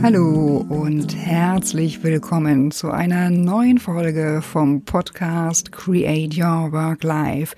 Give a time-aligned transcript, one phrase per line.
[0.00, 7.56] Hallo und herzlich willkommen zu einer neuen Folge vom Podcast Create Your Work Life.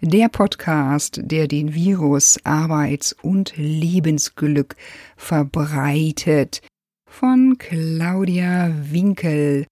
[0.00, 4.76] Der Podcast, der den Virus Arbeits- und Lebensglück
[5.16, 6.62] verbreitet.
[7.06, 9.66] Von Claudia Winkel.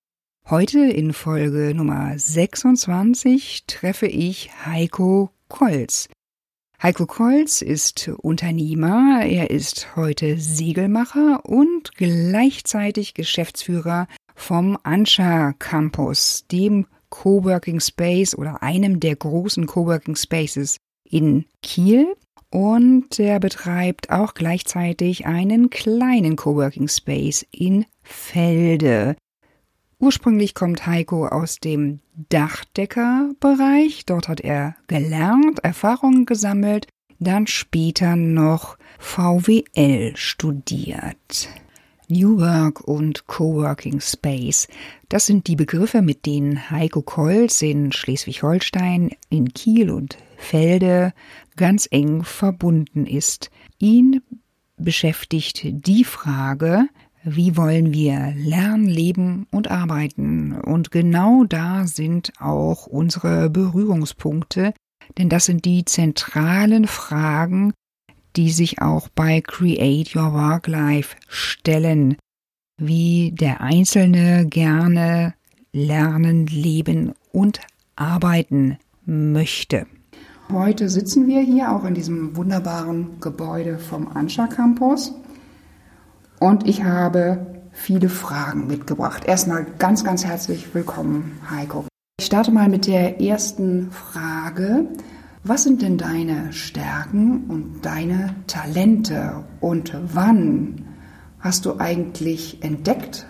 [0.50, 6.08] Heute in Folge Nummer 26 treffe ich Heiko Kolz.
[6.80, 14.06] Heiko Kolz ist Unternehmer, er ist heute Segelmacher und gleichzeitig Geschäftsführer
[14.36, 22.14] vom Anscha Campus, dem Coworking Space oder einem der großen Coworking Spaces in Kiel.
[22.52, 29.16] Und er betreibt auch gleichzeitig einen kleinen Coworking Space in Felde.
[30.00, 31.98] Ursprünglich kommt Heiko aus dem
[32.28, 34.06] Dachdeckerbereich.
[34.06, 36.86] Dort hat er gelernt, Erfahrungen gesammelt,
[37.18, 41.48] dann später noch VWL studiert.
[42.08, 44.68] New Work und Coworking Space.
[45.08, 51.12] Das sind die Begriffe, mit denen Heiko Kolz in Schleswig-Holstein, in Kiel und Felde
[51.56, 53.50] ganz eng verbunden ist.
[53.78, 54.22] Ihn
[54.76, 56.88] beschäftigt die Frage,
[57.24, 60.52] wie wollen wir lernen, leben und arbeiten?
[60.52, 64.72] Und genau da sind auch unsere Berührungspunkte,
[65.16, 67.72] denn das sind die zentralen Fragen,
[68.36, 72.16] die sich auch bei Create Your Work Life stellen,
[72.80, 75.34] wie der Einzelne gerne
[75.72, 77.60] lernen, leben und
[77.96, 79.86] arbeiten möchte.
[80.50, 85.12] Heute sitzen wir hier auch in diesem wunderbaren Gebäude vom Anscha Campus
[86.40, 89.24] und ich habe viele Fragen mitgebracht.
[89.24, 91.84] Erstmal ganz, ganz herzlich willkommen, Heiko.
[92.18, 94.88] Ich starte mal mit der ersten Frage.
[95.44, 100.84] Was sind denn deine Stärken und deine Talente und wann
[101.40, 103.26] hast du eigentlich entdeckt,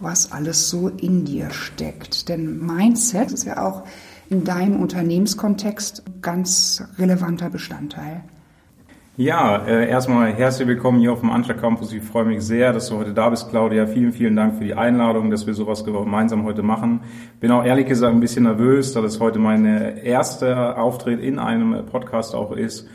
[0.00, 2.28] was alles so in dir steckt?
[2.28, 3.84] Denn Mindset ist ja auch
[4.28, 8.24] in deinem Unternehmenskontext ganz relevanter Bestandteil.
[9.22, 11.92] Ja, äh, erstmal herzlich willkommen hier auf dem Anscha Campus.
[11.92, 13.86] Ich freue mich sehr, dass du heute da bist, Claudia.
[13.86, 17.02] Vielen, vielen Dank für die Einladung, dass wir sowas gemeinsam heute machen.
[17.38, 21.86] Bin auch ehrlich gesagt ein bisschen nervös, da das heute meine erste Auftritt in einem
[21.86, 22.88] Podcast auch ist.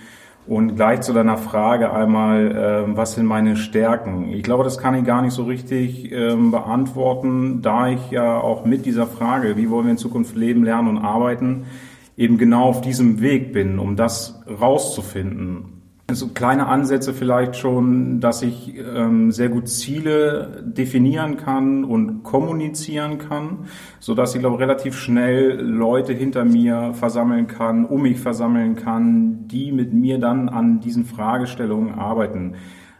[0.46, 4.34] Und gleich zu deiner Frage einmal, äh, was sind meine Stärken?
[4.34, 8.66] Ich glaube, das kann ich gar nicht so richtig ähm, beantworten, da ich ja auch
[8.66, 11.68] mit dieser Frage, wie wollen wir in Zukunft leben, lernen und arbeiten,
[12.18, 15.77] eben genau auf diesem Weg bin, um das rauszufinden
[16.16, 23.18] so kleine Ansätze vielleicht schon, dass ich ähm, sehr gut Ziele definieren kann und kommunizieren
[23.18, 23.66] kann,
[24.00, 29.50] so dass ich glaube relativ schnell Leute hinter mir versammeln kann, um mich versammeln kann,
[29.50, 32.56] die mit mir dann an diesen Fragestellungen arbeiten.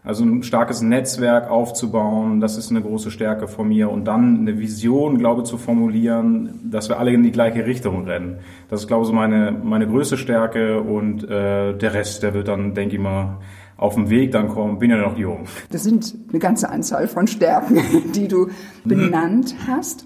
[0.08, 3.92] Also ein starkes Netzwerk aufzubauen, das ist eine große Stärke von mir.
[3.92, 8.06] Und dann eine Vision, glaube ich, zu formulieren, dass wir alle in die gleiche Richtung
[8.06, 8.38] rennen.
[8.70, 10.80] Das ist, glaube ich, meine, meine größte Stärke.
[10.80, 13.40] Und äh, der Rest, der wird dann, denke ich mal,
[13.76, 14.80] auf dem Weg dann kommen.
[14.80, 15.46] Bin ja noch jung.
[15.72, 17.82] Das sind eine ganze Anzahl von Stärken,
[18.16, 18.48] die du
[18.86, 20.06] benannt hast.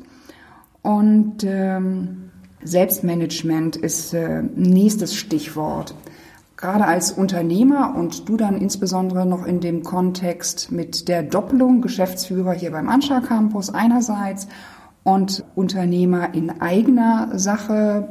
[0.81, 2.31] Und ähm,
[2.63, 5.93] Selbstmanagement ist äh, nächstes Stichwort
[6.61, 12.53] gerade als Unternehmer und du dann insbesondere noch in dem Kontext mit der Doppelung Geschäftsführer
[12.53, 14.47] hier beim Anscha Campus einerseits
[15.03, 18.09] und Unternehmer in eigener Sache.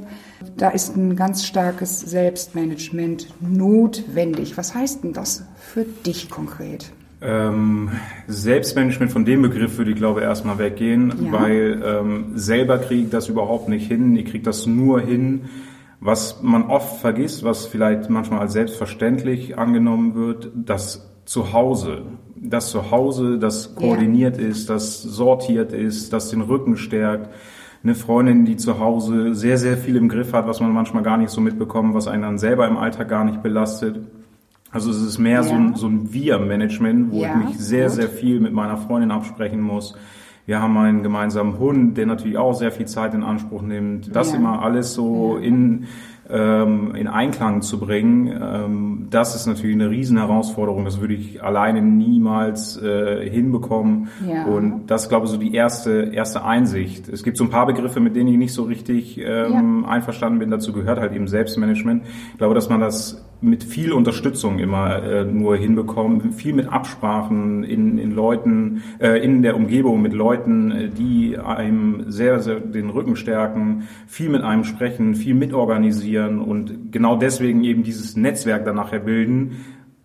[0.56, 4.56] Da ist ein ganz starkes Selbstmanagement notwendig.
[4.56, 6.92] Was heißt denn das für dich konkret?
[7.22, 7.90] Ähm,
[8.26, 11.32] Selbstmanagement von dem Begriff würde ich glaube erstmal weggehen, ja.
[11.32, 14.16] weil ähm, selber kriege ich das überhaupt nicht hin.
[14.16, 15.42] Ich kriege das nur hin,
[16.00, 22.02] was man oft vergisst, was vielleicht manchmal als selbstverständlich angenommen wird, das Zuhause,
[22.34, 24.48] das Zuhause, das koordiniert ja.
[24.48, 27.28] ist, das sortiert ist, das den Rücken stärkt.
[27.82, 31.16] Eine Freundin, die zu Hause sehr, sehr viel im Griff hat, was man manchmal gar
[31.18, 34.00] nicht so mitbekommt, was einen dann selber im Alltag gar nicht belastet.
[34.70, 35.42] Also es ist mehr ja.
[35.42, 37.94] so ein, so ein Wir-Management, wo ja, ich mich sehr, gut.
[37.96, 39.94] sehr viel mit meiner Freundin absprechen muss
[40.50, 44.16] wir haben einen gemeinsamen Hund, der natürlich auch sehr viel Zeit in Anspruch nimmt.
[44.16, 44.36] Das ja.
[44.38, 45.44] immer alles so ja.
[45.44, 45.86] in,
[46.28, 50.84] ähm, in Einklang zu bringen, ähm, das ist natürlich eine riesen Herausforderung.
[50.84, 54.08] Das würde ich alleine niemals äh, hinbekommen.
[54.28, 54.44] Ja.
[54.46, 57.08] Und das ist, glaube ich, so die erste, erste Einsicht.
[57.08, 60.50] Es gibt so ein paar Begriffe, mit denen ich nicht so richtig ähm, einverstanden bin.
[60.50, 62.02] Dazu gehört halt eben Selbstmanagement.
[62.32, 67.64] Ich glaube, dass man das mit viel Unterstützung immer äh, nur hinbekommen, viel mit Absprachen
[67.64, 72.90] in, in Leuten, äh, in der Umgebung mit Leuten, äh, die einem sehr, sehr den
[72.90, 78.76] Rücken stärken, viel mit einem sprechen, viel mitorganisieren und genau deswegen eben dieses Netzwerk dann
[78.76, 79.56] nachher bilden,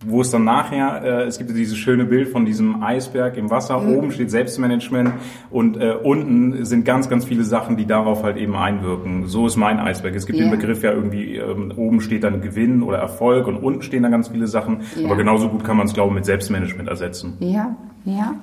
[0.04, 3.50] wo es dann nachher, äh, es gibt ja dieses schöne Bild von diesem Eisberg im
[3.50, 3.96] Wasser, mhm.
[3.96, 5.12] oben steht Selbstmanagement
[5.50, 9.26] und äh, unten sind ganz, ganz viele Sachen, die darauf halt eben einwirken.
[9.26, 10.14] So ist mein Eisberg.
[10.14, 10.48] Es gibt yeah.
[10.48, 14.12] den Begriff ja irgendwie, ähm, oben steht dann Gewinn oder Erfolg und unten stehen dann
[14.12, 15.06] ganz viele Sachen, yeah.
[15.06, 17.36] aber genauso gut kann man es, glaube ich, mit Selbstmanagement ersetzen.
[17.40, 18.34] Ja, ja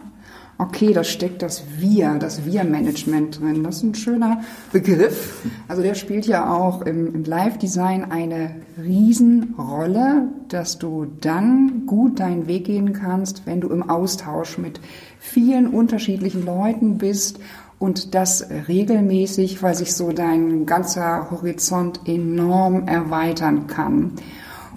[0.63, 3.63] okay, da steckt das Wir, das Wir-Management drin.
[3.63, 5.45] Das ist ein schöner Begriff.
[5.67, 12.47] Also der spielt ja auch im, im Live-Design eine Riesenrolle, dass du dann gut deinen
[12.47, 14.79] Weg gehen kannst, wenn du im Austausch mit
[15.19, 17.39] vielen unterschiedlichen Leuten bist
[17.79, 24.13] und das regelmäßig, weil sich so dein ganzer Horizont enorm erweitern kann.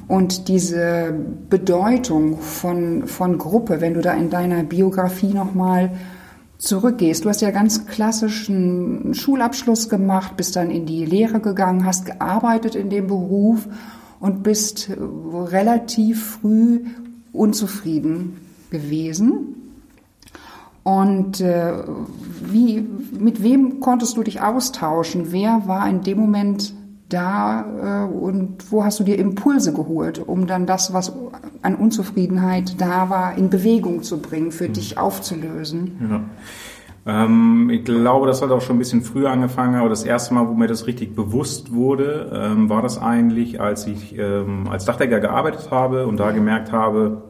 [0.09, 1.15] Und diese
[1.51, 5.91] Bedeutung von, von Gruppe, wenn du da in deiner Biografie nochmal
[6.59, 7.25] zurückgehst.
[7.25, 12.75] Du hast ja ganz klassischen Schulabschluss gemacht, bist dann in die Lehre gegangen, hast gearbeitet
[12.75, 13.67] in dem Beruf
[14.21, 14.91] und bist
[15.51, 16.85] relativ früh
[17.33, 18.39] unzufrieden
[18.71, 19.55] gewesen.
[20.83, 21.83] Und äh,
[22.45, 22.87] wie,
[23.19, 25.33] mit wem konntest du dich austauschen?
[25.33, 26.75] Wer war in dem Moment
[27.09, 31.13] da äh, und wo hast du dir Impulse geholt, um dann das, was
[31.63, 34.73] an Unzufriedenheit da war, in Bewegung zu bringen, für mhm.
[34.75, 35.99] dich aufzulösen?
[36.11, 36.21] Ja.
[37.07, 40.49] Ähm, ich glaube, das hat auch schon ein bisschen früher angefangen, aber das erste Mal,
[40.49, 45.21] wo mir das richtig bewusst wurde, ähm, war das eigentlich, als ich ähm, als Dachdecker
[45.21, 47.23] gearbeitet habe und da gemerkt habe,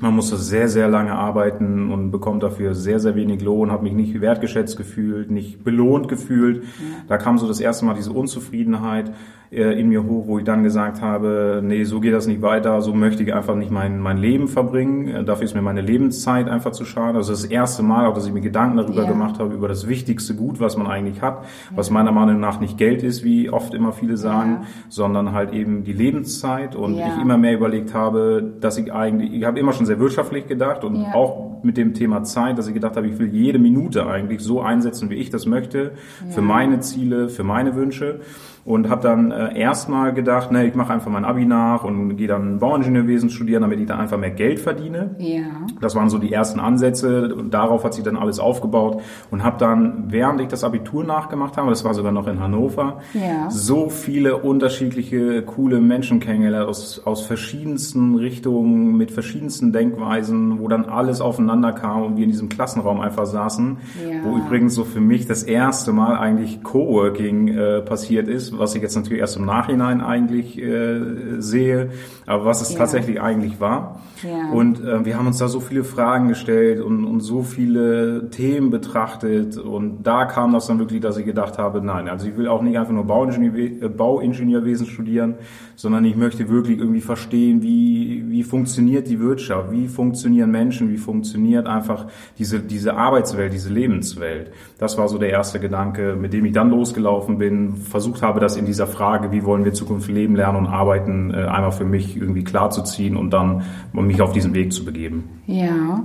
[0.00, 3.94] man musste sehr, sehr lange arbeiten und bekommt dafür sehr, sehr wenig Lohn, habe mich
[3.94, 6.62] nicht wertgeschätzt gefühlt, nicht belohnt gefühlt.
[6.62, 6.70] Ja.
[7.08, 9.12] Da kam so das erste Mal diese Unzufriedenheit
[9.50, 12.92] in mir hoch, wo ich dann gesagt habe, nee, so geht das nicht weiter, so
[12.92, 15.08] möchte ich einfach nicht mein, mein Leben verbringen.
[15.08, 17.18] Äh, dafür ist mir meine Lebenszeit einfach zu schade.
[17.18, 19.08] Also das erste Mal auch, dass ich mir Gedanken darüber ja.
[19.08, 21.76] gemacht habe, über das wichtigste Gut, was man eigentlich hat, ja.
[21.76, 24.66] was meiner Meinung nach nicht Geld ist, wie oft immer viele sagen, ja.
[24.88, 29.44] sondern halt eben die Lebenszeit und ich immer mehr überlegt habe, dass ich eigentlich, ich
[29.44, 32.96] habe immer schon sehr wirtschaftlich gedacht und auch mit dem Thema Zeit, dass ich gedacht
[32.96, 35.92] habe, ich will jede Minute eigentlich so einsetzen, wie ich das möchte,
[36.28, 38.20] für meine Ziele, für meine Wünsche
[38.66, 42.26] und habe dann äh, erstmal gedacht, ne, ich mache einfach mein Abi nach und gehe
[42.26, 45.14] dann Bauingenieurwesen studieren, damit ich da einfach mehr Geld verdiene.
[45.18, 45.44] Ja.
[45.80, 49.56] Das waren so die ersten Ansätze und darauf hat sich dann alles aufgebaut und habe
[49.58, 53.48] dann, während ich das Abitur nachgemacht habe, das war sogar noch in Hannover, ja.
[53.50, 60.86] so viele unterschiedliche coole Menschen kennengelernt aus, aus verschiedensten Richtungen, mit verschiedensten Denkweisen, wo dann
[60.86, 63.78] alles aufeinander kam und wir in diesem Klassenraum einfach saßen,
[64.10, 64.24] ja.
[64.24, 68.82] wo übrigens so für mich das erste Mal eigentlich Coworking äh, passiert ist, was ich
[68.82, 71.90] jetzt natürlich erst im Nachhinein eigentlich äh, sehe,
[72.26, 72.78] aber was es ja.
[72.78, 74.00] tatsächlich eigentlich war.
[74.22, 74.50] Ja.
[74.50, 78.70] Und äh, wir haben uns da so viele Fragen gestellt und, und so viele Themen
[78.70, 82.48] betrachtet und da kam das dann wirklich, dass ich gedacht habe, nein, also ich will
[82.48, 85.34] auch nicht einfach nur Bauingenieur, äh, Bauingenieurwesen studieren,
[85.76, 90.96] sondern ich möchte wirklich irgendwie verstehen, wie, wie funktioniert die Wirtschaft, wie funktionieren Menschen, wie
[90.96, 92.06] funktioniert einfach
[92.38, 94.50] diese, diese Arbeitswelt, diese Lebenswelt.
[94.78, 98.56] Das war so der erste Gedanke, mit dem ich dann losgelaufen bin, versucht habe, das
[98.56, 102.16] in dieser Frage, wie wollen wir Zukunft leben, lernen und arbeiten, äh, einmal für mich
[102.16, 103.62] irgendwie klarzuziehen und dann
[103.92, 105.24] mich auf diesen Weg zu begeben.
[105.46, 106.02] Ja.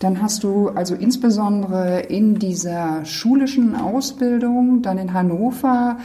[0.00, 5.98] Dann hast du also insbesondere in dieser schulischen Ausbildung, dann in Hannover,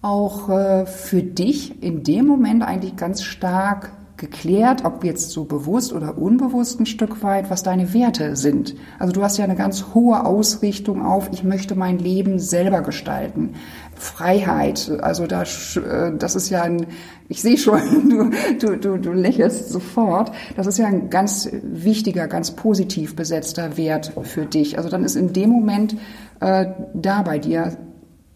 [0.00, 3.92] auch äh, für dich in dem Moment eigentlich ganz stark
[4.24, 8.74] geklärt, ob jetzt so bewusst oder unbewusst ein Stück weit, was deine Werte sind.
[8.98, 13.54] Also du hast ja eine ganz hohe Ausrichtung auf, ich möchte mein Leben selber gestalten.
[13.94, 16.86] Freiheit, also da, äh, das ist ja ein,
[17.28, 22.26] ich sehe schon, du, du, du, du lächelst sofort, das ist ja ein ganz wichtiger,
[22.26, 24.78] ganz positiv besetzter Wert für dich.
[24.78, 25.96] Also dann ist in dem Moment
[26.40, 27.76] äh, da bei dir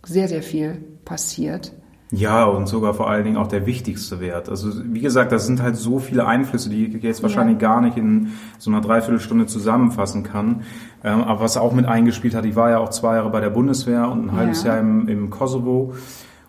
[0.04, 1.72] sehr, sehr viel passiert.
[2.10, 4.48] Ja, und sogar vor allen Dingen auch der wichtigste Wert.
[4.48, 7.68] Also wie gesagt, das sind halt so viele Einflüsse, die ich jetzt wahrscheinlich ja.
[7.68, 10.62] gar nicht in so einer Dreiviertelstunde zusammenfassen kann.
[11.04, 13.50] Ähm, aber was auch mit eingespielt hat, ich war ja auch zwei Jahre bei der
[13.50, 14.70] Bundeswehr und ein halbes ja.
[14.70, 15.92] Jahr im, im Kosovo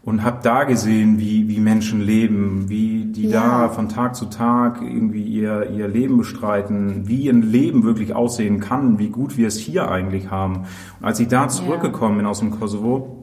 [0.02, 3.68] und habe da gesehen, wie, wie Menschen leben, wie die ja.
[3.68, 8.62] da von Tag zu Tag irgendwie ihr, ihr Leben bestreiten, wie ein Leben wirklich aussehen
[8.62, 10.66] kann, wie gut wir es hier eigentlich haben.
[11.00, 13.19] Und als ich da zurückgekommen bin aus dem Kosovo,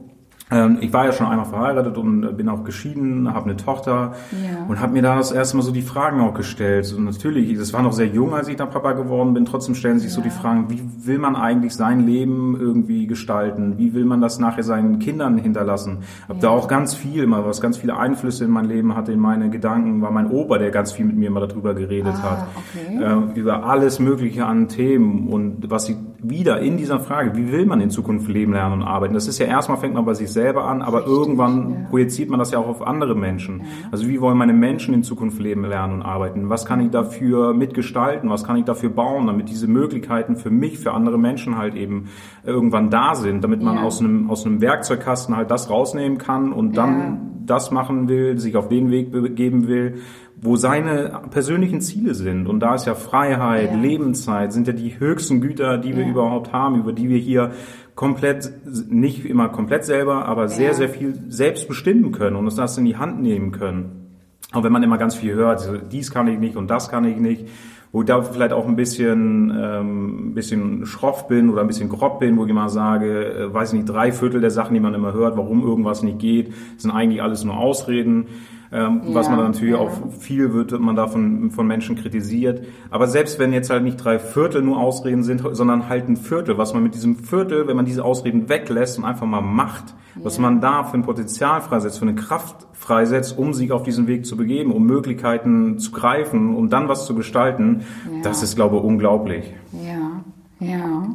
[0.79, 4.65] ich war ja schon einmal verheiratet und bin auch geschieden, habe eine Tochter ja.
[4.69, 6.93] und habe mir da das erste Mal so die Fragen auch gestellt.
[6.97, 9.43] Und natürlich, das war noch sehr jung, als ich da Papa geworden bin.
[9.43, 10.15] Trotzdem stellen sich ja.
[10.15, 13.77] so die Fragen: Wie will man eigentlich sein Leben irgendwie gestalten?
[13.77, 15.99] Wie will man das nachher seinen Kindern hinterlassen?
[16.29, 16.43] Hab ja.
[16.43, 19.49] da auch ganz viel immer, was ganz viele Einflüsse in mein Leben hatte, in meine
[19.49, 23.03] Gedanken, war mein Opa, der ganz viel mit mir immer darüber geredet ah, hat, okay.
[23.03, 25.97] äh, über alles Mögliche an Themen und was ich
[26.29, 29.13] wieder in dieser Frage, wie will man in Zukunft leben, lernen und arbeiten?
[29.13, 31.89] Das ist ja erstmal fängt man bei sich selber an, aber Richtig, irgendwann ja.
[31.89, 33.59] projiziert man das ja auch auf andere Menschen.
[33.59, 33.65] Ja.
[33.91, 36.49] Also wie wollen meine Menschen in Zukunft leben, lernen und arbeiten?
[36.49, 38.29] Was kann ich dafür mitgestalten?
[38.29, 42.09] Was kann ich dafür bauen, damit diese Möglichkeiten für mich, für andere Menschen halt eben
[42.45, 43.83] irgendwann da sind, damit man ja.
[43.83, 48.55] aus einem aus einem Werkzeugkasten halt das rausnehmen kann und dann das machen will, sich
[48.55, 50.01] auf den Weg begeben will,
[50.39, 52.47] wo seine persönlichen Ziele sind.
[52.47, 53.77] Und da ist ja Freiheit, ja.
[53.77, 56.09] Lebenszeit, sind ja die höchsten Güter, die wir ja.
[56.09, 57.51] überhaupt haben, über die wir hier
[57.95, 58.51] komplett,
[58.89, 60.47] nicht immer komplett selber, aber ja.
[60.49, 64.19] sehr, sehr viel selbst bestimmen können und uns das in die Hand nehmen können.
[64.53, 67.17] Auch wenn man immer ganz viel hört, dies kann ich nicht und das kann ich
[67.17, 67.47] nicht,
[67.91, 71.89] wo ich da vielleicht auch ein bisschen, ähm, ein bisschen schroff bin oder ein bisschen
[71.89, 74.93] grob bin, wo ich immer sage, äh, weiß nicht, drei Viertel der Sachen, die man
[74.93, 78.27] immer hört, warum irgendwas nicht geht, sind eigentlich alles nur Ausreden
[78.71, 79.79] ähm, ja, was man natürlich ja.
[79.79, 82.65] auch viel wird man davon von Menschen kritisiert.
[82.89, 86.57] Aber selbst wenn jetzt halt nicht drei Viertel nur Ausreden sind, sondern halt ein Viertel,
[86.57, 90.25] was man mit diesem Viertel, wenn man diese Ausreden weglässt und einfach mal macht, ja.
[90.25, 94.07] was man da für ein Potenzial freisetzt, für eine Kraft freisetzt, um sich auf diesen
[94.07, 97.83] Weg zu begeben, um Möglichkeiten zu greifen, um dann was zu gestalten,
[98.23, 99.53] das ist, glaube ich, unglaublich.
[99.71, 100.23] Ja,
[100.59, 101.07] ja,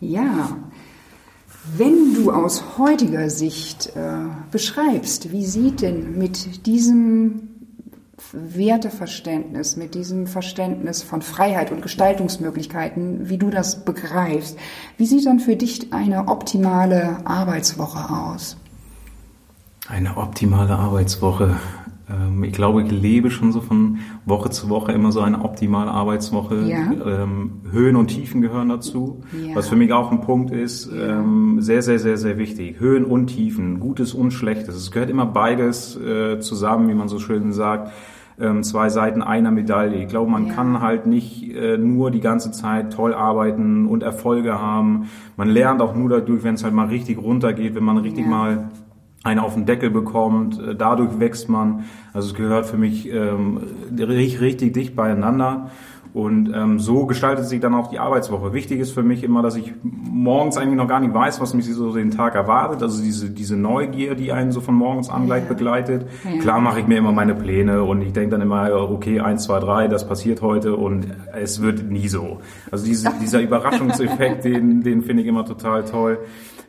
[0.00, 0.48] ja.
[1.74, 4.18] Wenn du aus heutiger Sicht äh,
[4.50, 7.48] beschreibst, wie sieht denn mit diesem
[8.32, 14.56] Werteverständnis, mit diesem Verständnis von Freiheit und Gestaltungsmöglichkeiten, wie du das begreifst,
[14.96, 18.56] wie sieht dann für dich eine optimale Arbeitswoche aus?
[19.88, 21.58] Eine optimale Arbeitswoche.
[22.08, 25.90] Ähm, ich glaube, ich lebe schon so von Woche zu Woche immer so eine optimale
[25.90, 26.62] Arbeitswoche.
[26.62, 26.92] Ja.
[27.22, 29.22] Ähm, Höhen und Tiefen gehören dazu.
[29.32, 29.56] Ja.
[29.56, 31.20] Was für mich auch ein Punkt ist, ja.
[31.20, 32.78] Ähm, sehr, sehr, sehr, sehr wichtig.
[32.78, 34.76] Höhen und Tiefen, Gutes und Schlechtes.
[34.76, 37.92] Es gehört immer beides äh, zusammen, wie man so schön sagt.
[38.60, 40.02] zwei Seiten einer Medaille.
[40.02, 44.60] Ich glaube, man kann halt nicht äh, nur die ganze Zeit toll arbeiten und Erfolge
[44.60, 45.08] haben.
[45.38, 48.68] Man lernt auch nur dadurch, wenn es halt mal richtig runtergeht, wenn man richtig mal
[49.26, 50.58] einen auf den Deckel bekommt.
[50.58, 51.84] Äh, dadurch wächst man.
[52.12, 53.60] Also es gehört für mich ähm,
[53.98, 55.70] richtig, richtig dicht beieinander.
[56.16, 58.54] Und ähm, so gestaltet sich dann auch die Arbeitswoche.
[58.54, 61.66] Wichtig ist für mich immer, dass ich morgens eigentlich noch gar nicht weiß, was mich
[61.66, 62.82] so den Tag erwartet.
[62.82, 66.06] Also diese, diese Neugier, die einen so von morgens an gleich begleitet.
[66.24, 66.40] Ja.
[66.40, 69.60] Klar mache ich mir immer meine Pläne und ich denke dann immer, okay, eins, zwei,
[69.60, 72.38] drei, das passiert heute und es wird nie so.
[72.70, 76.18] Also diese, dieser Überraschungseffekt, den, den finde ich immer total toll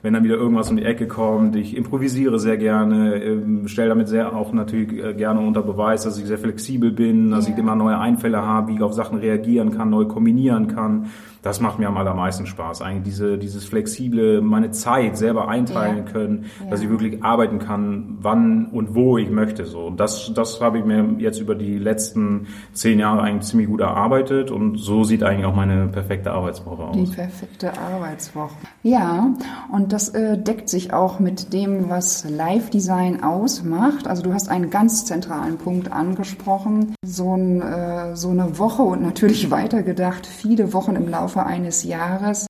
[0.02, 1.56] wenn dann wieder irgendwas um die Ecke kommt.
[1.56, 6.18] Ich improvisiere sehr gerne, ähm, stelle damit sehr auch natürlich äh, gerne unter Beweis, dass
[6.18, 9.76] ich sehr flexibel bin, dass ich immer neue Einfälle habe, wie ich auf Sachen reagieren
[9.76, 11.08] kann, neu kombinieren kann.
[11.48, 12.82] Das macht mir am allermeisten Spaß.
[12.82, 16.12] Eigentlich diese, dieses flexible, meine Zeit selber einteilen ja.
[16.12, 16.70] können, ja.
[16.70, 19.66] dass ich wirklich arbeiten kann, wann und wo ich möchte.
[19.66, 19.86] So.
[19.86, 23.80] Und das, das habe ich mir jetzt über die letzten zehn Jahre eigentlich ziemlich gut
[23.80, 24.52] erarbeitet.
[24.52, 26.98] Und so sieht eigentlich auch meine perfekte Arbeitswoche aus.
[26.98, 28.56] Die perfekte Arbeitswoche.
[28.84, 29.34] Ja,
[29.72, 34.08] und das äh, deckt sich auch mit dem, was Live-Design ausmacht.
[34.08, 36.96] Also du hast einen ganz zentralen Punkt angesprochen.
[37.06, 41.84] So, ein, äh, so eine Woche und natürlich weitergedacht, viele Wochen im Laufe Laufe eines
[41.84, 42.48] Jahres.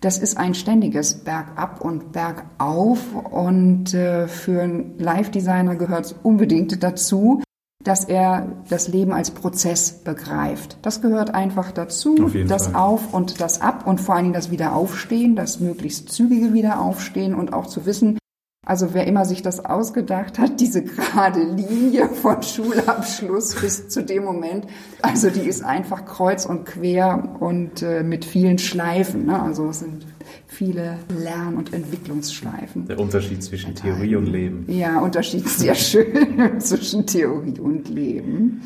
[0.00, 3.00] Das ist ein ständiges Bergab und Bergauf
[3.30, 7.42] und äh, für einen Live-Designer gehört es unbedingt dazu,
[7.84, 10.78] dass er das Leben als Prozess begreift.
[10.82, 12.74] Das gehört einfach dazu, das Fall.
[12.74, 17.52] Auf und das Ab und vor allen Dingen das Wiederaufstehen, das möglichst zügige Wiederaufstehen und
[17.52, 18.18] auch zu wissen,
[18.66, 24.24] also wer immer sich das ausgedacht hat, diese gerade Linie von Schulabschluss bis zu dem
[24.24, 24.66] Moment,
[25.02, 29.26] also die ist einfach kreuz und quer und äh, mit vielen Schleifen.
[29.26, 29.40] Ne?
[29.40, 30.06] Also es sind
[30.46, 32.86] viele Lern- und Entwicklungsschleifen.
[32.86, 34.64] Der Unterschied zwischen Theorie und Leben.
[34.68, 38.62] Ja, Unterschied sehr schön zwischen Theorie und Leben.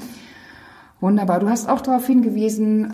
[1.01, 1.41] Wunderbar.
[1.41, 2.93] Du hast auch darauf hingewiesen,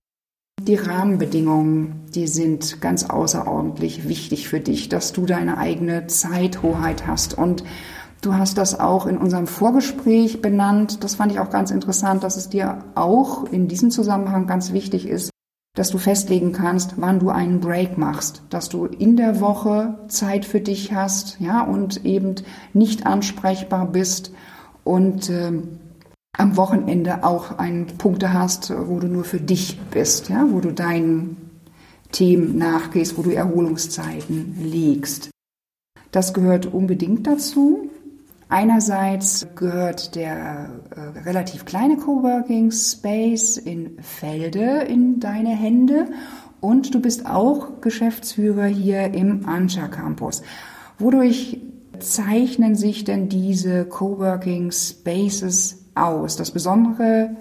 [0.61, 7.37] die Rahmenbedingungen, die sind ganz außerordentlich wichtig für dich, dass du deine eigene Zeithoheit hast.
[7.37, 7.65] Und
[8.23, 11.03] du hast das auch in unserem Vorgespräch benannt.
[11.05, 15.09] Das fand ich auch ganz interessant, dass es dir auch in diesem Zusammenhang ganz wichtig
[15.09, 15.31] ist,
[15.75, 20.45] dass du festlegen kannst, wann du einen Break machst, dass du in der Woche Zeit
[20.45, 22.37] für dich hast, ja, und eben
[22.73, 24.33] nicht ansprechbar bist
[24.85, 25.53] und äh,
[26.37, 30.73] am Wochenende auch einen Punkte hast, wo du nur für dich bist, ja, wo du
[30.73, 31.37] deinen
[32.13, 35.31] Themen nachgehst, wo du Erholungszeiten legst.
[36.13, 37.91] Das gehört unbedingt dazu.
[38.49, 46.07] Einerseits gehört der äh, relativ kleine Coworking Space in Felde in deine Hände
[46.61, 50.43] und du bist auch Geschäftsführer hier im Anscha Campus.
[50.99, 51.61] Wodurch
[51.99, 56.37] zeichnen sich denn diese Coworking Spaces aus.
[56.37, 57.37] Das Besondere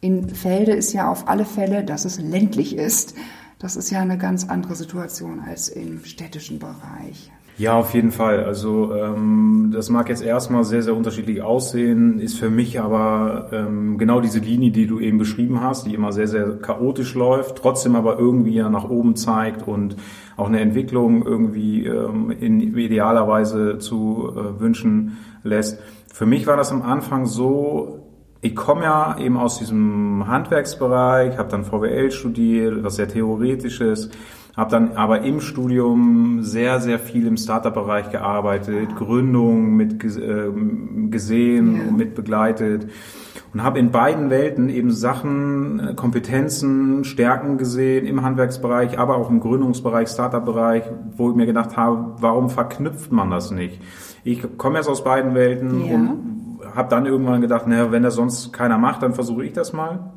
[0.00, 3.14] in Felde ist ja auf alle Fälle, dass es ländlich ist.
[3.58, 7.30] Das ist ja eine ganz andere Situation als im städtischen Bereich.
[7.56, 8.42] Ja, auf jeden Fall.
[8.42, 13.96] Also ähm, das mag jetzt erstmal sehr, sehr unterschiedlich aussehen, ist für mich aber ähm,
[13.96, 17.94] genau diese Linie, die du eben beschrieben hast, die immer sehr, sehr chaotisch läuft, trotzdem
[17.94, 19.94] aber irgendwie ja nach oben zeigt und
[20.36, 25.80] auch eine Entwicklung irgendwie ähm, in idealer Weise zu äh, wünschen lässt.
[26.12, 28.00] Für mich war das am Anfang so,
[28.40, 34.10] ich komme ja eben aus diesem Handwerksbereich, habe dann VWL studiert, was sehr theoretisches
[34.56, 38.96] habe dann aber im Studium sehr, sehr viel im Startup-Bereich gearbeitet, ja.
[38.96, 40.50] Gründung mit äh,
[41.10, 41.88] gesehen ja.
[41.88, 42.88] und mit begleitet
[43.52, 49.30] und habe in beiden Welten eben Sachen, äh, Kompetenzen, Stärken gesehen im Handwerksbereich, aber auch
[49.30, 50.84] im Gründungsbereich, Startup-Bereich,
[51.16, 53.80] wo ich mir gedacht habe, warum verknüpft man das nicht?
[54.24, 55.94] Ich komme jetzt aus beiden Welten ja.
[55.94, 56.34] und
[56.74, 60.13] habe dann irgendwann gedacht, naja, wenn das sonst keiner macht, dann versuche ich das mal.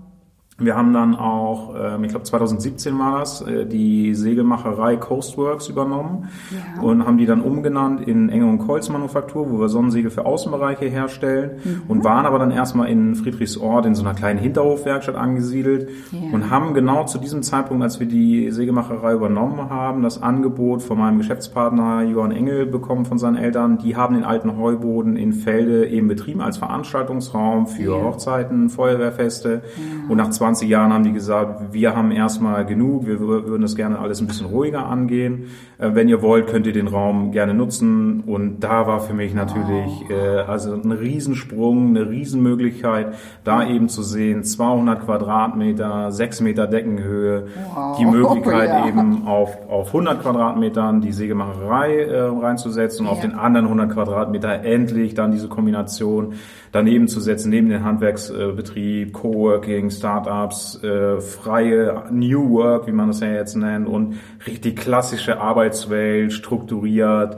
[0.59, 6.29] Wir haben dann auch, ähm, ich glaube 2017 war das, äh, die Segelmacherei Coastworks übernommen
[6.49, 6.81] ja.
[6.81, 10.85] und haben die dann umgenannt in Enge und Kolz Manufaktur, wo wir Sonnensegel für Außenbereiche
[10.85, 11.81] herstellen mhm.
[11.87, 16.33] und waren aber dann erstmal in Friedrichsort in so einer kleinen Hinterhofwerkstatt angesiedelt ja.
[16.33, 20.97] und haben genau zu diesem Zeitpunkt, als wir die Segelmacherei übernommen haben, das Angebot von
[20.97, 23.77] meinem Geschäftspartner Johann Engel bekommen von seinen Eltern.
[23.77, 28.03] Die haben den alten Heuboden in Felde eben betrieben als Veranstaltungsraum für ja.
[28.03, 29.61] Hochzeiten, Feuerwehrfeste
[30.09, 33.75] und nach zwei 20 Jahren haben die gesagt, wir haben erstmal genug, wir würden das
[33.75, 35.48] gerne alles ein bisschen ruhiger angehen.
[35.77, 38.24] Äh, wenn ihr wollt, könnt ihr den Raum gerne nutzen.
[38.25, 44.04] Und da war für mich natürlich äh, also ein Riesensprung, eine Riesenmöglichkeit, da eben zu
[44.04, 47.98] sehen, 200 Quadratmeter, 6 Meter Deckenhöhe, wow.
[47.98, 48.88] die Möglichkeit oh, ja.
[48.88, 53.12] eben auf, auf 100 Quadratmetern die Sägemacherei äh, reinzusetzen und ja.
[53.12, 56.36] auf den anderen 100 Quadratmeter endlich dann diese Kombination
[56.72, 59.89] daneben zu setzen, neben den Handwerksbetrieb, Coworking,
[60.38, 66.32] Startups, äh, freie New Work, wie man das ja jetzt nennt, und richtig klassische Arbeitswelt,
[66.32, 67.38] strukturiert,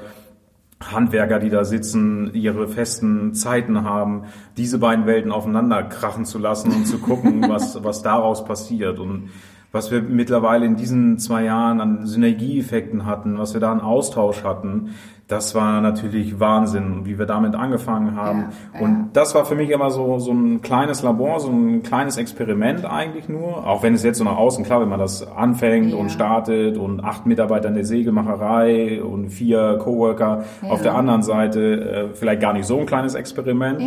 [0.82, 4.26] Handwerker, die da sitzen, ihre festen Zeiten haben,
[4.58, 9.00] diese beiden Welten aufeinander krachen zu lassen und zu gucken, was, was daraus passiert.
[9.00, 9.30] Und
[9.72, 14.44] was wir mittlerweile in diesen zwei Jahren an Synergieeffekten hatten, was wir da an Austausch
[14.44, 14.96] hatten,
[15.30, 18.46] das war natürlich Wahnsinn, wie wir damit angefangen haben.
[18.74, 19.10] Ja, und ja.
[19.14, 23.30] das war für mich immer so, so ein kleines Labor, so ein kleines Experiment eigentlich
[23.30, 23.68] nur.
[23.68, 25.98] Auch wenn es jetzt so nach außen, klar, wenn man das anfängt ja.
[25.98, 32.10] und startet und acht Mitarbeiter in der Segelmacherei und vier Coworker auf der anderen Seite,
[32.12, 33.84] äh, vielleicht gar nicht so ein kleines Experiment.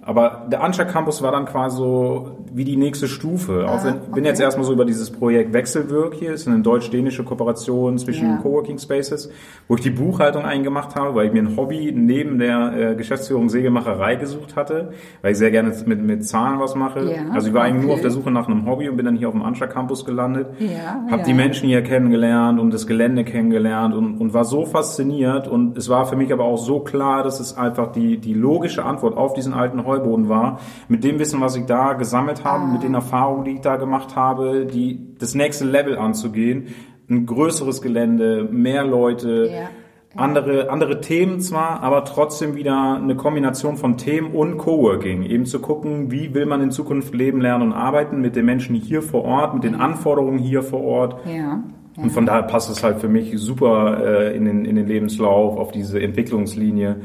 [0.00, 3.68] Aber der Anscha Campus war dann quasi so wie die nächste Stufe.
[3.68, 4.12] Auch wenn, okay.
[4.14, 8.78] bin jetzt erstmal so über dieses Projekt Wechselwirk hier, ist eine deutsch-dänische Kooperation zwischen Coworking
[8.78, 9.28] Spaces,
[9.66, 12.94] wo ich die Buchhaltung eingemacht gemacht habe, weil ich mir ein Hobby neben der äh,
[12.94, 14.92] Geschäftsführung Sägemacherei gesucht hatte,
[15.22, 17.00] weil ich sehr gerne mit, mit Zahlen was mache.
[17.10, 17.70] Ja, also ich war okay.
[17.70, 19.66] eigentlich nur auf der Suche nach einem Hobby und bin dann hier auf dem Anscha
[19.66, 20.48] Campus gelandet.
[20.58, 21.26] Ja, habe ja.
[21.26, 25.88] die Menschen hier kennengelernt und das Gelände kennengelernt und, und war so fasziniert und es
[25.88, 29.34] war für mich aber auch so klar, dass es einfach die, die logische Antwort auf
[29.34, 32.72] diesen alten Heuboden war, mit dem Wissen, was ich da gesammelt habe, ah.
[32.72, 36.68] mit den Erfahrungen, die ich da gemacht habe, die das nächste Level anzugehen,
[37.08, 39.68] ein größeres Gelände, mehr Leute, ja
[40.16, 45.22] andere, andere Themen zwar, aber trotzdem wieder eine Kombination von Themen und Coworking.
[45.24, 48.74] Eben zu gucken, wie will man in Zukunft leben, lernen und arbeiten mit den Menschen
[48.74, 51.16] hier vor Ort, mit den Anforderungen hier vor Ort.
[51.26, 51.62] Ja.
[51.96, 52.02] Ja.
[52.02, 55.56] Und von daher passt es halt für mich super äh, in, den, in den Lebenslauf,
[55.56, 56.96] auf diese Entwicklungslinie.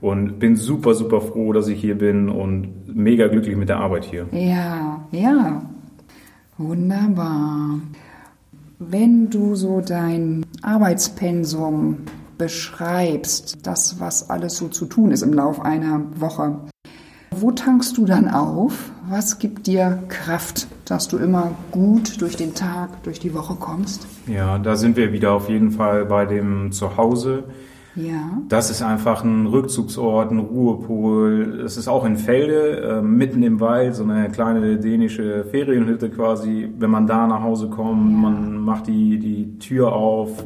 [0.00, 4.04] Und bin super, super froh, dass ich hier bin und mega glücklich mit der Arbeit
[4.04, 4.26] hier.
[4.30, 5.62] Ja, ja.
[6.56, 7.80] Wunderbar.
[8.78, 11.98] Wenn du so dein Arbeitspensum
[12.38, 16.56] beschreibst, das, was alles so zu tun ist im Lauf einer Woche.
[17.30, 18.90] Wo tankst du dann auf?
[19.08, 24.06] Was gibt dir Kraft, dass du immer gut durch den Tag, durch die Woche kommst?
[24.26, 27.44] Ja, da sind wir wieder auf jeden Fall bei dem Zuhause.
[27.94, 28.42] Ja.
[28.48, 31.62] Das ist einfach ein Rückzugsort, ein Ruhepol.
[31.64, 36.70] Es ist auch in Felde, äh, mitten im Wald, so eine kleine dänische Ferienhütte quasi.
[36.78, 38.18] Wenn man da nach Hause kommt, ja.
[38.18, 40.44] man macht die, die Tür auf,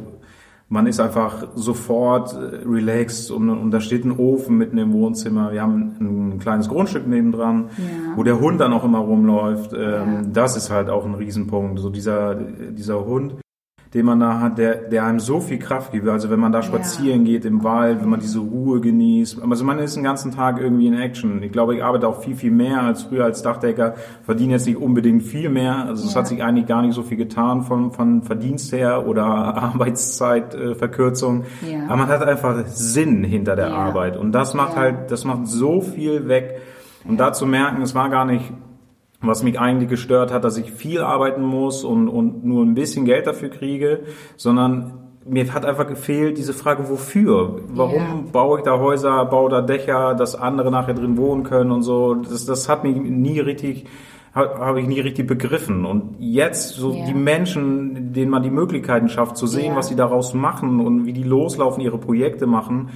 [0.73, 5.51] man ist einfach sofort äh, relaxed und, und da steht ein Ofen mitten im Wohnzimmer.
[5.51, 8.17] Wir haben ein kleines Grundstück nebendran, ja.
[8.17, 9.73] wo der Hund dann auch immer rumläuft.
[9.73, 10.21] Ähm, ja.
[10.33, 11.79] Das ist halt auch ein Riesenpunkt.
[11.79, 13.35] So dieser, dieser Hund
[13.93, 16.07] den man da hat, der, der einem so viel Kraft gibt.
[16.07, 17.33] Also wenn man da spazieren ja.
[17.33, 19.39] geht im Wald, wenn man diese Ruhe genießt.
[19.47, 21.43] Also man ist den ganzen Tag irgendwie in Action.
[21.43, 24.77] Ich glaube, ich arbeite auch viel, viel mehr als früher als Dachdecker, verdiene jetzt nicht
[24.77, 25.85] unbedingt viel mehr.
[25.85, 26.21] Also es ja.
[26.21, 31.43] hat sich eigentlich gar nicht so viel getan von, von Verdienst her oder Arbeitszeitverkürzung.
[31.63, 31.85] Äh, ja.
[31.85, 34.17] Aber man hat einfach Sinn hinter der Arbeit.
[34.17, 36.61] Und das macht halt, das macht so viel weg.
[37.05, 38.51] Und da zu merken, es war gar nicht
[39.23, 43.05] was mich eigentlich gestört hat, dass ich viel arbeiten muss und, und nur ein bisschen
[43.05, 44.01] Geld dafür kriege,
[44.35, 44.93] sondern
[45.25, 47.61] mir hat einfach gefehlt diese Frage, wofür?
[47.69, 48.23] Warum yeah.
[48.31, 52.15] baue ich da Häuser, baue da Dächer, dass andere nachher drin wohnen können und so?
[52.15, 53.85] Das, das hat mich nie richtig
[54.35, 55.85] habe ich nie richtig begriffen.
[55.85, 57.05] Und jetzt so yeah.
[57.05, 59.75] die Menschen, denen man die Möglichkeiten schafft, zu sehen, yeah.
[59.75, 62.89] was sie daraus machen und wie die loslaufen, ihre Projekte machen,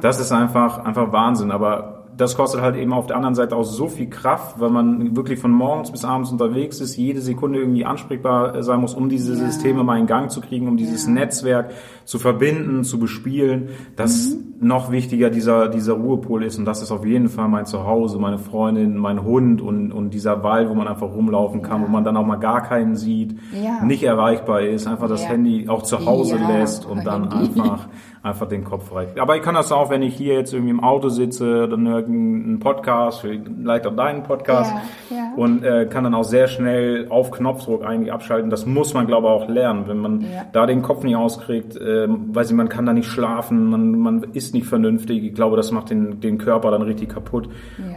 [0.00, 1.50] das ist einfach, einfach Wahnsinn.
[1.50, 5.16] Aber das kostet halt eben auf der anderen Seite auch so viel Kraft, weil man
[5.16, 9.34] wirklich von morgens bis abends unterwegs ist, jede Sekunde irgendwie ansprechbar sein muss, um diese
[9.34, 9.46] ja.
[9.46, 11.12] Systeme mal in Gang zu kriegen, um dieses ja.
[11.12, 11.72] Netzwerk
[12.04, 13.70] zu verbinden, zu bespielen.
[13.96, 14.66] Das mhm.
[14.66, 18.38] noch wichtiger dieser, dieser Ruhepol ist und das ist auf jeden Fall mein Zuhause, meine
[18.38, 21.86] Freundin, mein Hund und, und dieser Wald, wo man einfach rumlaufen kann, ja.
[21.86, 23.36] wo man dann auch mal gar keinen sieht,
[23.84, 27.88] nicht erreichbar ist, einfach das Handy auch zu Hause lässt und dann einfach
[28.26, 29.08] einfach den Kopf frei.
[29.18, 32.58] Aber ich kann das auch, wenn ich hier jetzt irgendwie im Auto sitze, dann irgendeinen
[32.58, 34.72] Podcast, vielleicht auch deinen Podcast
[35.10, 35.32] ja, ja.
[35.36, 38.50] und äh, kann dann auch sehr schnell auf Knopfdruck eigentlich abschalten.
[38.50, 39.84] Das muss man, glaube ich, auch lernen.
[39.86, 40.44] Wenn man ja.
[40.52, 44.22] da den Kopf nicht auskriegt, äh, weiß ich, man kann da nicht schlafen, man, man
[44.32, 45.24] ist nicht vernünftig.
[45.24, 47.48] Ich glaube, das macht den, den Körper dann richtig kaputt.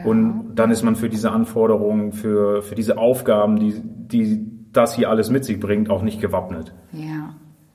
[0.04, 5.10] Und dann ist man für diese Anforderungen, für, für diese Aufgaben, die, die das hier
[5.10, 6.74] alles mit sich bringt, auch nicht gewappnet.
[6.91, 7.34] Ja,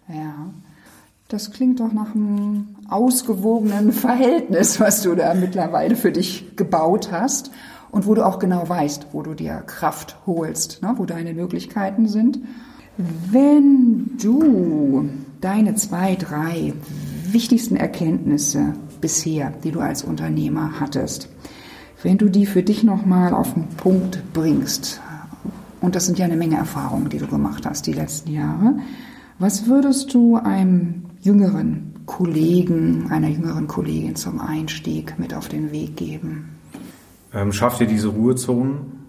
[0.09, 0.35] ja.
[1.29, 7.51] Das klingt doch nach einem ausgewogenen Verhältnis, was du da mittlerweile für dich gebaut hast
[7.90, 12.09] und wo du auch genau weißt, wo du dir Kraft holst, ne, wo deine Möglichkeiten
[12.09, 12.40] sind.
[12.97, 15.09] Wenn du
[15.40, 16.73] deine zwei, drei
[17.31, 21.29] wichtigsten Erkenntnisse bisher, die du als Unternehmer hattest,
[22.03, 25.01] wenn du die für dich nochmal auf den Punkt bringst,
[25.81, 28.79] und das sind ja eine Menge Erfahrungen, die du gemacht hast die letzten Jahre,
[29.38, 35.96] was würdest du einem jüngeren Kollegen, einer jüngeren Kollegin zum Einstieg mit auf den Weg
[35.96, 36.50] geben?
[37.32, 39.04] Ähm, schaff dir diese Ruhezonen.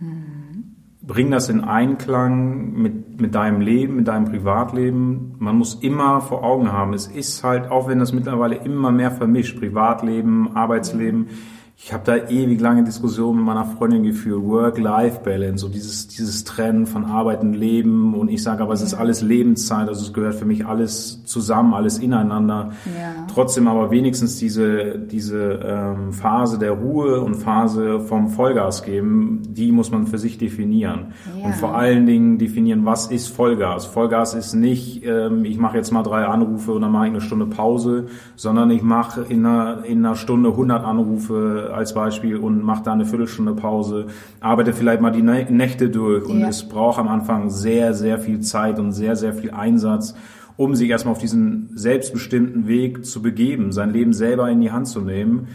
[0.00, 0.64] Mhm.
[1.02, 5.36] Bring das in Einklang mit, mit deinem Leben, mit deinem Privatleben.
[5.38, 9.10] Man muss immer vor Augen haben, es ist halt, auch wenn das mittlerweile immer mehr
[9.10, 15.58] vermischt, Privatleben, Arbeitsleben, mhm ich habe da ewig lange Diskussionen mit meiner Freundin geführt, Work-Life-Balance,
[15.58, 18.14] so dieses, dieses Trennen von Arbeit und Leben.
[18.14, 21.74] Und ich sage aber, es ist alles Lebenszeit, also es gehört für mich alles zusammen,
[21.74, 22.72] alles ineinander.
[22.84, 23.24] Ja.
[23.32, 29.70] Trotzdem aber wenigstens diese, diese ähm, Phase der Ruhe und Phase vom Vollgas geben, die
[29.70, 31.12] muss man für sich definieren.
[31.38, 31.46] Ja.
[31.46, 33.86] Und vor allen Dingen definieren, was ist Vollgas.
[33.86, 37.20] Vollgas ist nicht, ähm, ich mache jetzt mal drei Anrufe und dann mache ich eine
[37.20, 42.62] Stunde Pause, sondern ich mache in einer, in einer Stunde 100 Anrufe als Beispiel und
[42.62, 44.06] macht da eine Viertelstunde Pause,
[44.40, 46.48] arbeite vielleicht mal die Nächte durch und ja.
[46.48, 50.14] es braucht am Anfang sehr, sehr viel Zeit und sehr, sehr viel Einsatz,
[50.56, 54.88] um sich erstmal auf diesen selbstbestimmten Weg zu begeben, sein Leben selber in die Hand
[54.88, 55.48] zu nehmen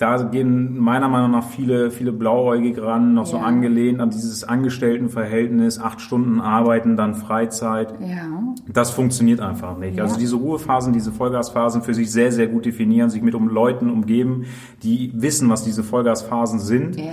[0.00, 3.32] da gehen meiner Meinung nach viele, viele blauäugig ran, noch ja.
[3.32, 7.92] so angelehnt an dieses Angestelltenverhältnis, acht Stunden arbeiten, dann Freizeit.
[8.00, 8.54] Ja.
[8.66, 9.98] Das funktioniert einfach nicht.
[9.98, 10.04] Ja.
[10.04, 13.90] Also diese Ruhephasen, diese Vollgasphasen für sich sehr, sehr gut definieren, sich mit um Leuten
[13.90, 14.46] umgeben,
[14.82, 16.98] die wissen, was diese Vollgasphasen sind.
[16.98, 17.12] Ja.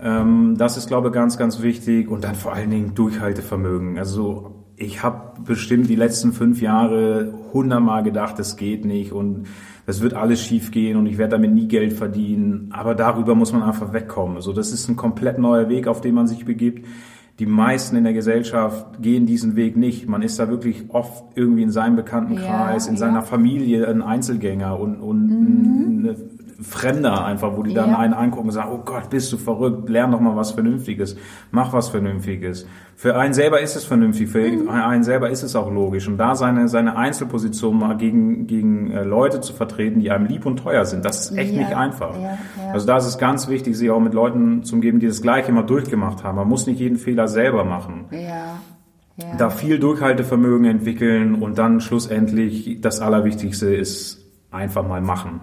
[0.00, 2.08] Ähm, das ist, glaube ich, ganz, ganz wichtig.
[2.08, 3.98] Und dann vor allen Dingen Durchhaltevermögen.
[3.98, 9.46] Also ich habe bestimmt die letzten fünf Jahre hundertmal gedacht, es geht nicht und
[9.86, 12.70] das wird alles schief gehen und ich werde damit nie Geld verdienen.
[12.72, 14.40] Aber darüber muss man einfach wegkommen.
[14.40, 16.86] So, das ist ein komplett neuer Weg, auf den man sich begibt.
[17.40, 20.08] Die meisten in der Gesellschaft gehen diesen Weg nicht.
[20.08, 24.78] Man ist da wirklich oft irgendwie in seinem Bekanntenkreis, ja, in seiner Familie ein Einzelgänger
[24.78, 25.98] und, und mhm.
[25.98, 26.16] eine
[26.62, 27.98] Fremder einfach, wo die dann ja.
[27.98, 31.16] einen angucken und sagen, oh Gott, bist du verrückt, lern doch mal was Vernünftiges,
[31.50, 32.66] mach was Vernünftiges.
[32.96, 34.68] Für einen selber ist es vernünftig, für mhm.
[34.68, 36.06] einen selber ist es auch logisch.
[36.06, 40.46] Und da seine, seine Einzelposition mal gegen, gegen äh, Leute zu vertreten, die einem lieb
[40.46, 41.60] und teuer sind, das ist echt ja.
[41.60, 42.14] nicht einfach.
[42.20, 42.38] Ja,
[42.72, 45.50] also da ist es ganz wichtig, sich auch mit Leuten zu umgeben, die das Gleiche
[45.50, 46.36] mal durchgemacht haben.
[46.36, 48.06] Man muss nicht jeden Fehler selber machen.
[48.10, 48.60] Ja.
[49.16, 49.36] Ja.
[49.36, 55.40] Da viel Durchhaltevermögen entwickeln und dann schlussendlich das Allerwichtigste ist einfach mal machen.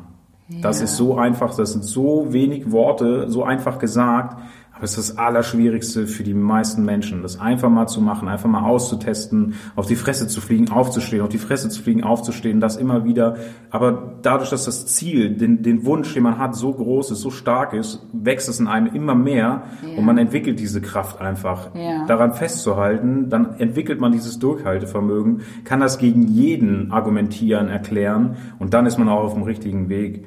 [0.62, 4.38] Das ist so einfach, das sind so wenig Worte, so einfach gesagt,
[4.82, 8.50] aber es ist das Allerschwierigste für die meisten Menschen, das einfach mal zu machen, einfach
[8.50, 12.78] mal auszutesten, auf die Fresse zu fliegen, aufzustehen, auf die Fresse zu fliegen, aufzustehen, das
[12.78, 13.36] immer wieder.
[13.70, 17.30] Aber dadurch, dass das Ziel, den, den Wunsch, den man hat, so groß ist, so
[17.30, 20.00] stark ist, wächst es in einem immer mehr ja.
[20.00, 21.76] und man entwickelt diese Kraft einfach.
[21.76, 22.08] Ja.
[22.08, 28.88] Daran festzuhalten, dann entwickelt man dieses Durchhaltevermögen, kann das gegen jeden argumentieren, erklären und dann
[28.88, 30.26] ist man auch auf dem richtigen Weg.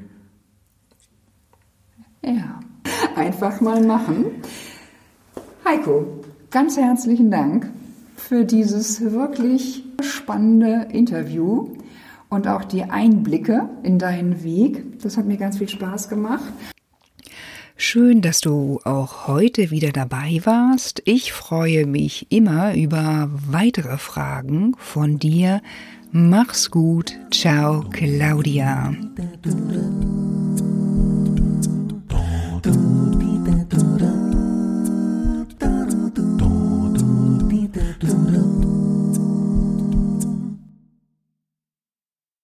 [2.24, 2.60] Ja,
[3.16, 4.26] einfach mal machen.
[5.64, 7.70] Heiko, ganz herzlichen Dank
[8.16, 11.76] für dieses wirklich spannende Interview
[12.30, 15.00] und auch die Einblicke in deinen Weg.
[15.02, 16.52] Das hat mir ganz viel Spaß gemacht.
[17.76, 21.02] Schön, dass du auch heute wieder dabei warst.
[21.04, 25.60] Ich freue mich immer über weitere Fragen von dir.
[26.12, 27.18] Mach's gut.
[27.32, 28.94] Ciao, Claudia.